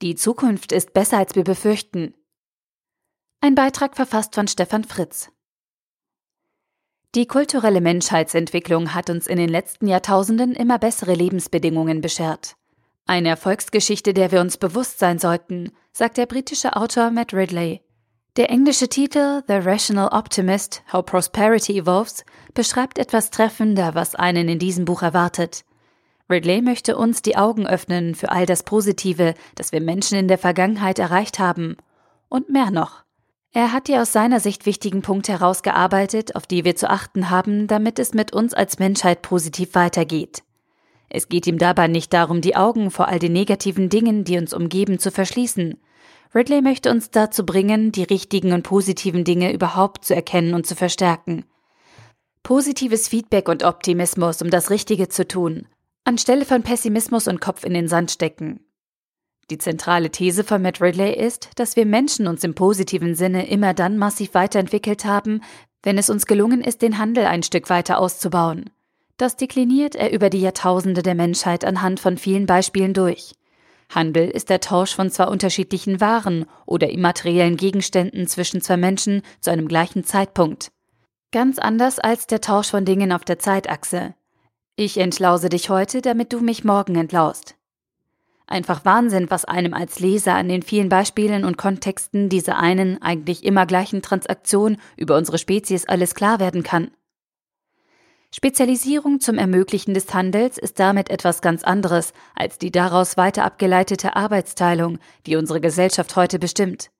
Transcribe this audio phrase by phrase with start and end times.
[0.00, 2.14] Die Zukunft ist besser, als wir befürchten.
[3.40, 5.32] Ein Beitrag verfasst von Stefan Fritz.
[7.16, 12.54] Die kulturelle Menschheitsentwicklung hat uns in den letzten Jahrtausenden immer bessere Lebensbedingungen beschert.
[13.06, 17.80] Eine Erfolgsgeschichte, der wir uns bewusst sein sollten, sagt der britische Autor Matt Ridley.
[18.36, 22.24] Der englische Titel The Rational Optimist, How Prosperity Evolves
[22.54, 25.64] beschreibt etwas treffender, was einen in diesem Buch erwartet.
[26.30, 30.38] Ridley möchte uns die Augen öffnen für all das Positive, das wir Menschen in der
[30.38, 31.76] Vergangenheit erreicht haben.
[32.28, 33.04] Und mehr noch.
[33.52, 37.66] Er hat die aus seiner Sicht wichtigen Punkte herausgearbeitet, auf die wir zu achten haben,
[37.66, 40.42] damit es mit uns als Menschheit positiv weitergeht.
[41.08, 44.52] Es geht ihm dabei nicht darum, die Augen vor all den negativen Dingen, die uns
[44.52, 45.80] umgeben, zu verschließen.
[46.34, 50.76] Ridley möchte uns dazu bringen, die richtigen und positiven Dinge überhaupt zu erkennen und zu
[50.76, 51.46] verstärken.
[52.42, 55.66] Positives Feedback und Optimismus, um das Richtige zu tun,
[56.08, 58.60] anstelle von Pessimismus und Kopf in den Sand stecken.
[59.50, 63.74] Die zentrale These von Matt Ridley ist, dass wir Menschen uns im positiven Sinne immer
[63.74, 65.42] dann massiv weiterentwickelt haben,
[65.82, 68.70] wenn es uns gelungen ist, den Handel ein Stück weiter auszubauen.
[69.18, 73.34] Das dekliniert er über die Jahrtausende der Menschheit anhand von vielen Beispielen durch.
[73.90, 79.50] Handel ist der Tausch von zwei unterschiedlichen Waren oder immateriellen Gegenständen zwischen zwei Menschen zu
[79.50, 80.72] einem gleichen Zeitpunkt.
[81.32, 84.14] Ganz anders als der Tausch von Dingen auf der Zeitachse.
[84.80, 87.56] Ich entlause dich heute, damit du mich morgen entlaust.
[88.46, 93.44] Einfach Wahnsinn, was einem als Leser an den vielen Beispielen und Kontexten dieser einen eigentlich
[93.44, 96.92] immer gleichen Transaktion über unsere Spezies alles klar werden kann.
[98.32, 104.14] Spezialisierung zum Ermöglichen des Handels ist damit etwas ganz anderes als die daraus weiter abgeleitete
[104.14, 106.92] Arbeitsteilung, die unsere Gesellschaft heute bestimmt.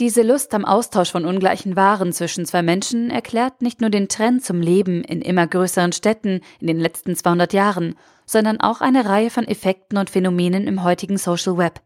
[0.00, 4.44] Diese Lust am Austausch von ungleichen Waren zwischen zwei Menschen erklärt nicht nur den Trend
[4.44, 7.94] zum Leben in immer größeren Städten in den letzten 200 Jahren,
[8.26, 11.80] sondern auch eine Reihe von Effekten und Phänomenen im heutigen Social Web.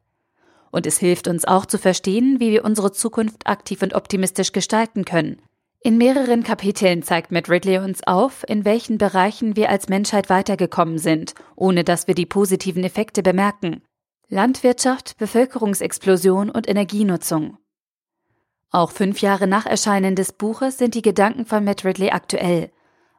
[0.71, 5.05] Und es hilft uns auch zu verstehen, wie wir unsere Zukunft aktiv und optimistisch gestalten
[5.05, 5.43] können.
[5.81, 10.97] In mehreren Kapiteln zeigt Matt Ridley uns auf, in welchen Bereichen wir als Menschheit weitergekommen
[10.97, 13.83] sind, ohne dass wir die positiven Effekte bemerken.
[14.29, 17.59] Landwirtschaft, Bevölkerungsexplosion und Energienutzung.
[18.71, 22.71] Auch fünf Jahre nach Erscheinen des Buches sind die Gedanken von Matt Ridley aktuell.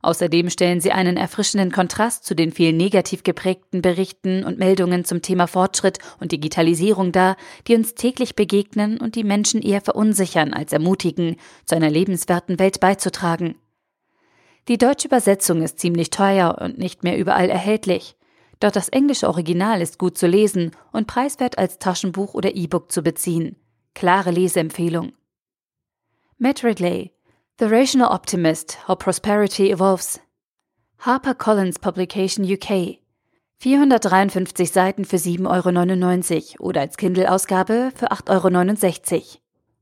[0.02, 5.22] Außerdem stellen sie einen erfrischenden Kontrast zu den vielen negativ geprägten Berichten und Meldungen zum
[5.22, 7.36] Thema Fortschritt und Digitalisierung dar,
[7.68, 12.80] die uns täglich begegnen und die Menschen eher verunsichern als ermutigen, zu einer lebenswerten Welt
[12.80, 13.56] beizutragen.
[14.70, 18.16] Die deutsche Übersetzung ist ziemlich teuer und nicht mehr überall erhältlich.
[18.62, 23.02] Doch das englische Original ist gut zu lesen und preiswert als Taschenbuch oder E-Book zu
[23.02, 23.56] beziehen.
[23.96, 25.14] Klare Leseempfehlung.
[26.42, 27.12] Matt Ridley,
[27.60, 30.22] The Rational Optimist, How Prosperity Evolves.
[31.00, 33.00] HarperCollins Publication UK.
[33.58, 39.24] 453 Seiten für 7,99 Euro oder als Kindle-Ausgabe für 8,69 Euro.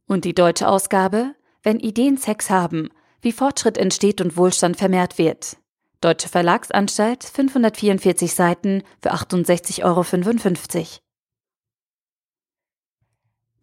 [0.07, 2.89] Und die deutsche Ausgabe, wenn Ideen Sex haben,
[3.21, 5.57] wie Fortschritt entsteht und Wohlstand vermehrt wird.
[6.01, 11.06] Deutsche Verlagsanstalt, 544 Seiten für 68,55 Euro.